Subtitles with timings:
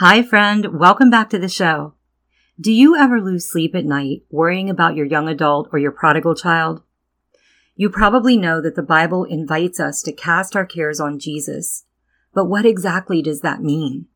[0.00, 0.80] Hi, friend.
[0.80, 1.92] Welcome back to the show.
[2.58, 6.34] Do you ever lose sleep at night worrying about your young adult or your prodigal
[6.34, 6.82] child?
[7.76, 11.84] You probably know that the Bible invites us to cast our cares on Jesus.
[12.32, 14.06] But what exactly does that mean?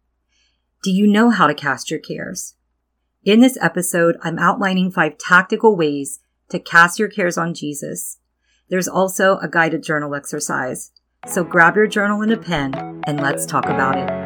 [0.82, 2.54] Do you know how to cast your cares?
[3.22, 8.20] In this episode, I'm outlining five tactical ways to cast your cares on Jesus.
[8.70, 10.92] There's also a guided journal exercise.
[11.26, 14.23] So grab your journal and a pen and let's talk about it.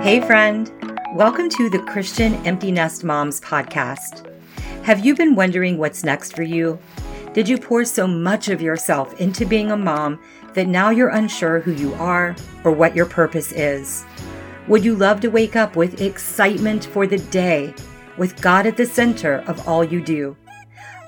[0.00, 0.70] Hey, friend.
[1.12, 4.32] Welcome to the Christian Empty Nest Moms podcast.
[4.84, 6.78] Have you been wondering what's next for you?
[7.34, 10.20] Did you pour so much of yourself into being a mom
[10.54, 14.04] that now you're unsure who you are or what your purpose is?
[14.68, 17.74] Would you love to wake up with excitement for the day,
[18.16, 20.36] with God at the center of all you do?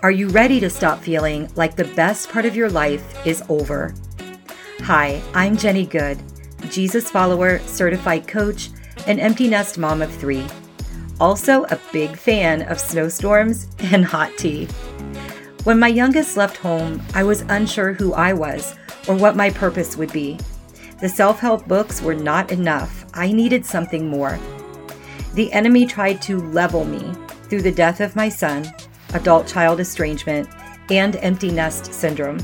[0.02, 3.94] Are you ready to stop feeling like the best part of your life is over?
[4.80, 6.18] Hi, I'm Jenny Good,
[6.70, 8.70] Jesus follower, certified coach,
[9.06, 10.46] an empty nest mom of three.
[11.20, 14.66] Also, a big fan of snowstorms and hot tea.
[15.64, 18.74] When my youngest left home, I was unsure who I was
[19.06, 20.38] or what my purpose would be.
[21.00, 23.04] The self help books were not enough.
[23.14, 24.38] I needed something more.
[25.34, 27.12] The enemy tried to level me
[27.44, 28.72] through the death of my son,
[29.12, 30.48] adult child estrangement,
[30.90, 32.38] and empty nest syndrome.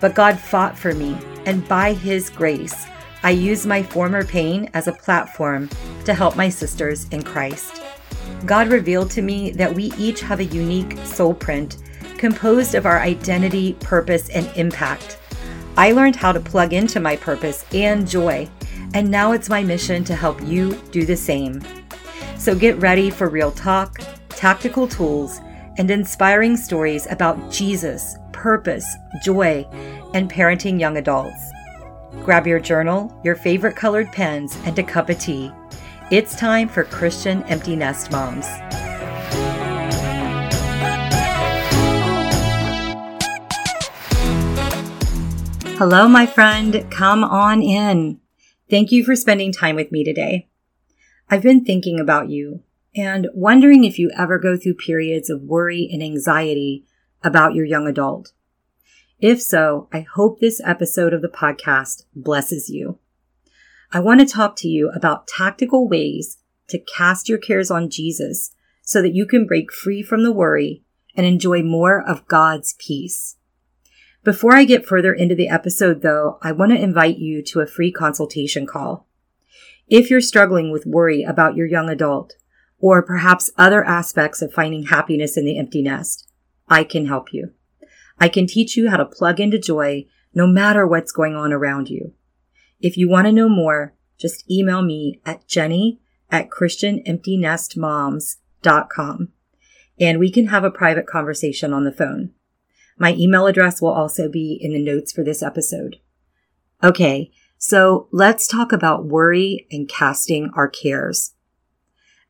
[0.00, 1.16] But God fought for me,
[1.46, 2.86] and by His grace,
[3.24, 5.68] I use my former pain as a platform
[6.04, 7.82] to help my sisters in Christ.
[8.44, 11.76] God revealed to me that we each have a unique soul print
[12.18, 15.18] composed of our identity, purpose, and impact.
[15.76, 18.48] I learned how to plug into my purpose and joy,
[18.94, 21.62] and now it's my mission to help you do the same.
[22.36, 25.40] So get ready for real talk, tactical tools,
[25.78, 28.86] and inspiring stories about Jesus, purpose,
[29.24, 29.66] joy,
[30.12, 31.52] and parenting young adults.
[32.20, 35.50] Grab your journal, your favorite colored pens, and a cup of tea.
[36.10, 38.46] It's time for Christian Empty Nest Moms.
[45.78, 46.86] Hello, my friend.
[46.92, 48.20] Come on in.
[48.70, 50.48] Thank you for spending time with me today.
[51.28, 52.62] I've been thinking about you
[52.94, 56.84] and wondering if you ever go through periods of worry and anxiety
[57.24, 58.32] about your young adult.
[59.22, 62.98] If so, I hope this episode of the podcast blesses you.
[63.92, 66.38] I want to talk to you about tactical ways
[66.70, 68.52] to cast your cares on Jesus
[68.82, 70.82] so that you can break free from the worry
[71.14, 73.36] and enjoy more of God's peace.
[74.24, 77.66] Before I get further into the episode though, I want to invite you to a
[77.66, 79.06] free consultation call.
[79.86, 82.34] If you're struggling with worry about your young adult,
[82.80, 86.28] or perhaps other aspects of finding happiness in the empty nest,
[86.68, 87.52] I can help you.
[88.22, 91.88] I can teach you how to plug into joy no matter what's going on around
[91.88, 92.14] you.
[92.80, 96.00] If you want to know more, just email me at jenny
[96.30, 99.28] at christianemptynestmoms.com
[99.98, 102.30] and we can have a private conversation on the phone.
[102.96, 105.96] My email address will also be in the notes for this episode.
[106.80, 111.34] Okay, so let's talk about worry and casting our cares.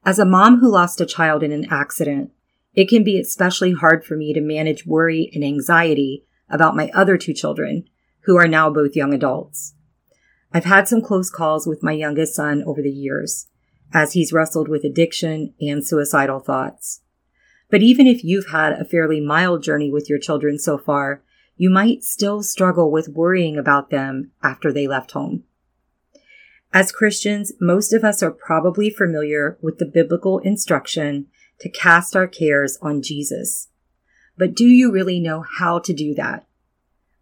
[0.07, 2.31] As a mom who lost a child in an accident,
[2.75, 7.17] it can be especially hard for me to manage worry and anxiety about my other
[7.17, 7.85] two children,
[8.25, 9.75] who are now both young adults.
[10.53, 13.49] I've had some close calls with my youngest son over the years,
[13.93, 17.01] as he's wrestled with addiction and suicidal thoughts.
[17.71, 21.23] But even if you've had a fairly mild journey with your children so far,
[21.57, 25.45] you might still struggle with worrying about them after they left home.
[26.75, 31.27] As Christians, most of us are probably familiar with the biblical instruction
[31.63, 33.69] to cast our cares on Jesus.
[34.37, 36.45] But do you really know how to do that?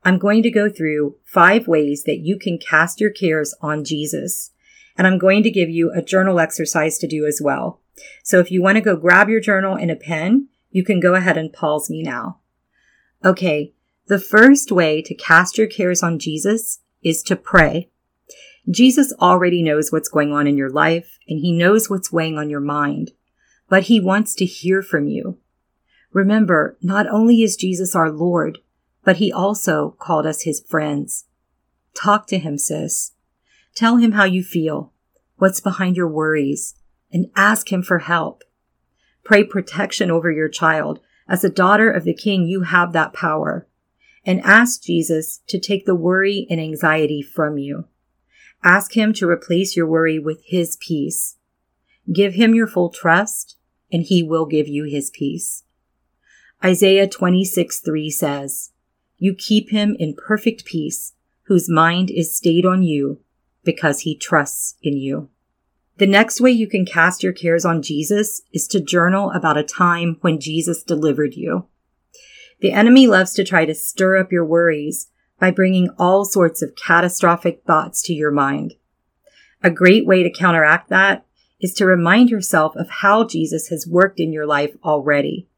[0.02, 4.52] I'm going to go through five ways that you can cast your cares on Jesus.
[4.96, 7.80] And I'm going to give you a journal exercise to do as well.
[8.24, 11.14] So if you want to go grab your journal and a pen, you can go
[11.14, 12.40] ahead and pause me now.
[13.22, 13.74] Okay.
[14.06, 17.90] The first way to cast your cares on Jesus is to pray.
[18.70, 22.48] Jesus already knows what's going on in your life and he knows what's weighing on
[22.48, 23.12] your mind
[23.70, 25.38] but he wants to hear from you.
[26.12, 28.58] Remember, not only is Jesus our Lord,
[29.04, 31.26] but he also called us his friends.
[31.94, 33.12] Talk to him, sis.
[33.76, 34.92] Tell him how you feel,
[35.36, 36.74] what's behind your worries,
[37.12, 38.42] and ask him for help.
[39.22, 40.98] Pray protection over your child.
[41.28, 43.68] As a daughter of the king, you have that power.
[44.26, 47.84] And ask Jesus to take the worry and anxiety from you.
[48.64, 51.36] Ask him to replace your worry with his peace.
[52.12, 53.56] Give him your full trust
[53.92, 55.64] and he will give you his peace.
[56.64, 58.72] Isaiah 26 3 says,
[59.18, 61.14] You keep him in perfect peace,
[61.44, 63.20] whose mind is stayed on you
[63.64, 65.28] because he trusts in you.
[65.98, 69.62] The next way you can cast your cares on Jesus is to journal about a
[69.62, 71.66] time when Jesus delivered you.
[72.60, 75.08] The enemy loves to try to stir up your worries
[75.38, 78.74] by bringing all sorts of catastrophic thoughts to your mind.
[79.62, 81.26] A great way to counteract that
[81.60, 85.48] is to remind yourself of how Jesus has worked in your life already.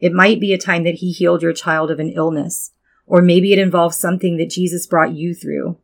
[0.00, 2.72] It might be a time that he healed your child of an illness,
[3.06, 5.78] or maybe it involves something that Jesus brought you through.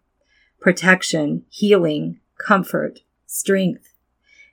[0.61, 3.95] Protection, healing, comfort, strength.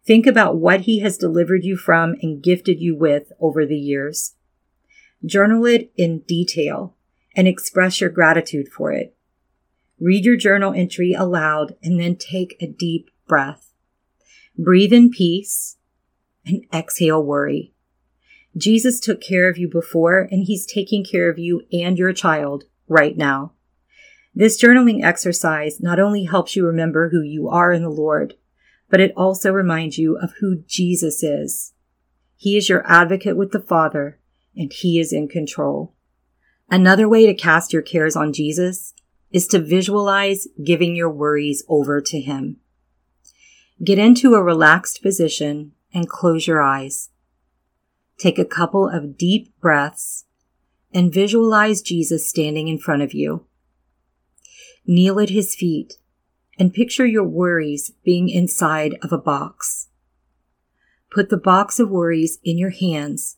[0.05, 4.35] Think about what he has delivered you from and gifted you with over the years.
[5.25, 6.95] Journal it in detail
[7.35, 9.15] and express your gratitude for it.
[9.99, 13.68] Read your journal entry aloud and then take a deep breath.
[14.61, 15.77] Breathe in peace
[16.45, 17.73] and exhale worry.
[18.57, 22.65] Jesus took care of you before and he's taking care of you and your child
[22.89, 23.53] right now.
[24.35, 28.33] This journaling exercise not only helps you remember who you are in the Lord,
[28.89, 31.71] but it also reminds you of who Jesus is.
[32.35, 34.19] He is your advocate with the Father
[34.57, 35.93] and he is in control.
[36.69, 38.93] Another way to cast your cares on Jesus
[39.31, 42.57] is to visualize giving your worries over to him.
[43.83, 47.09] Get into a relaxed position and close your eyes.
[48.17, 50.25] Take a couple of deep breaths
[50.93, 53.45] and visualize Jesus standing in front of you.
[54.85, 55.93] Kneel at his feet
[56.57, 59.87] and picture your worries being inside of a box.
[61.09, 63.37] Put the box of worries in your hands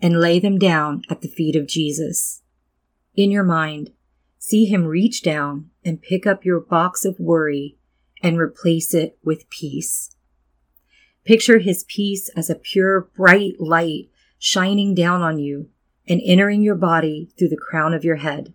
[0.00, 2.42] and lay them down at the feet of Jesus.
[3.14, 3.90] In your mind,
[4.38, 7.76] see him reach down and pick up your box of worry
[8.22, 10.10] and replace it with peace.
[11.24, 15.68] Picture his peace as a pure, bright light shining down on you
[16.08, 18.54] and entering your body through the crown of your head.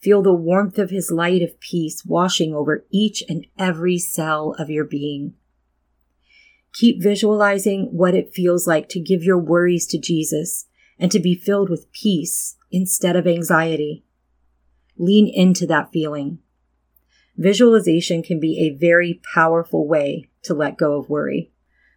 [0.00, 4.70] Feel the warmth of his light of peace washing over each and every cell of
[4.70, 5.34] your being.
[6.72, 10.66] Keep visualizing what it feels like to give your worries to Jesus
[10.98, 14.04] and to be filled with peace instead of anxiety.
[14.96, 16.38] Lean into that feeling.
[17.40, 21.50] Visualization can be a very powerful way to let go of worry.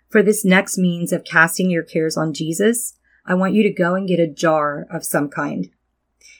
[0.07, 3.93] For this next means of casting your cares on Jesus, I want you to go
[3.93, 5.69] and get a jar of some kind.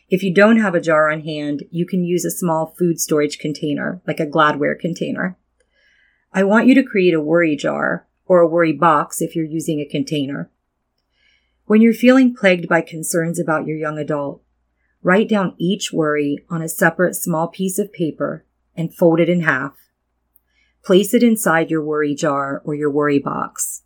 [0.08, 3.40] If you don't have a jar on hand, you can use a small food storage
[3.40, 5.38] container, like a Gladware container.
[6.32, 9.82] I want you to create a worry jar or a worry box if you're using
[9.82, 10.50] a container.
[11.66, 14.42] When you're feeling plagued by concerns about your young adult,
[15.02, 19.42] write down each worry on a separate small piece of paper and fold it in
[19.42, 19.76] half.
[20.84, 23.84] Place it inside your worry jar or your worry box.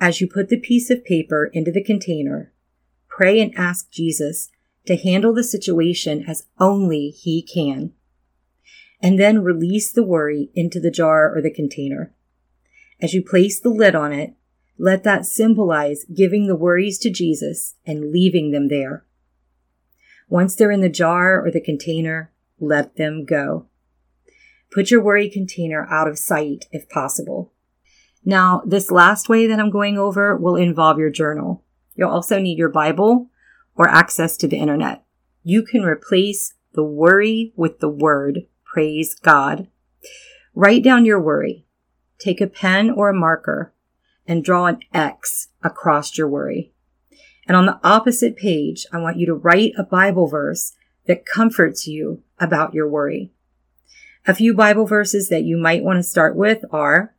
[0.00, 2.52] As you put the piece of paper into the container,
[3.08, 4.50] pray and ask Jesus
[4.86, 7.92] to handle the situation as only He can.
[9.00, 12.14] And then release the worry into the jar or the container.
[13.00, 14.34] As you place the lid on it,
[14.78, 19.04] let that symbolize giving the worries to Jesus and leaving them there.
[20.28, 23.66] Once they're in the jar or the container, let them go.
[24.74, 27.52] Put your worry container out of sight if possible.
[28.24, 31.62] Now, this last way that I'm going over will involve your journal.
[31.94, 33.30] You'll also need your Bible
[33.76, 35.04] or access to the internet.
[35.44, 39.68] You can replace the worry with the word, praise God.
[40.54, 41.66] Write down your worry.
[42.18, 43.72] Take a pen or a marker
[44.26, 46.72] and draw an X across your worry.
[47.46, 50.72] And on the opposite page, I want you to write a Bible verse
[51.06, 53.33] that comforts you about your worry.
[54.26, 57.14] A few Bible verses that you might want to start with are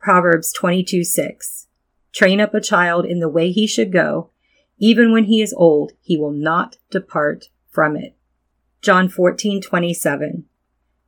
[0.00, 1.68] Proverbs 22 6.
[2.12, 4.30] Train up a child in the way he should go.
[4.76, 8.16] Even when he is old, he will not depart from it.
[8.82, 10.44] John 14 27.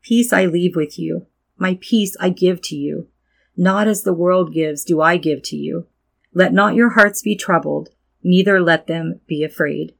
[0.00, 1.26] Peace I leave with you.
[1.56, 3.08] My peace I give to you.
[3.56, 5.88] Not as the world gives do I give to you.
[6.32, 7.88] Let not your hearts be troubled,
[8.22, 9.96] neither let them be afraid.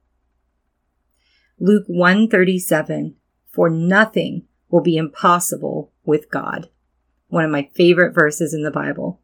[1.58, 3.16] Luke 137.
[3.50, 6.68] For nothing will be impossible with God.
[7.28, 9.20] One of my favorite verses in the Bible.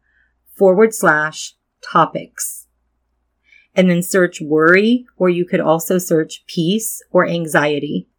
[0.54, 2.68] forward slash topics
[3.74, 8.10] and then search worry, or you could also search peace or anxiety.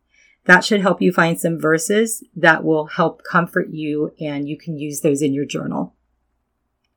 [0.46, 4.78] That should help you find some verses that will help comfort you and you can
[4.78, 5.94] use those in your journal.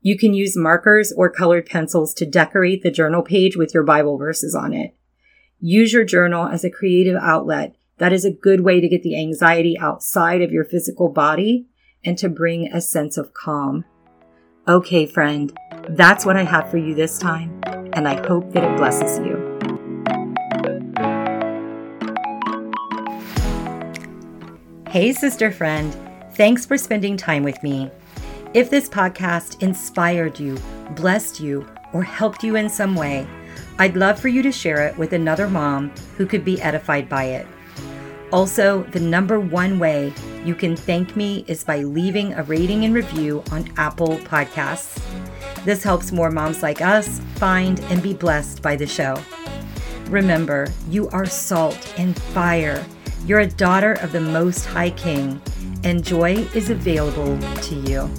[0.06, 4.18] You can use markers or colored pencils to decorate the journal page with your Bible
[4.18, 4.94] verses on it.
[5.58, 7.74] Use your journal as a creative outlet.
[7.98, 11.66] That is a good way to get the anxiety outside of your physical body
[12.04, 13.84] and to bring a sense of calm.
[14.68, 15.52] Okay, friend,
[15.88, 17.60] That's what I have for you this time,
[17.92, 19.34] and I hope that it blesses you.
[24.88, 25.92] Hey, sister friend.
[26.34, 27.90] Thanks for spending time with me.
[28.56, 30.56] If this podcast inspired you,
[30.92, 33.26] blessed you, or helped you in some way,
[33.78, 37.24] I'd love for you to share it with another mom who could be edified by
[37.24, 37.46] it.
[38.32, 40.10] Also, the number one way
[40.42, 45.02] you can thank me is by leaving a rating and review on Apple Podcasts.
[45.66, 49.22] This helps more moms like us find and be blessed by the show.
[50.06, 52.82] Remember, you are salt and fire.
[53.26, 55.42] You're a daughter of the Most High King,
[55.84, 58.10] and joy is available to you.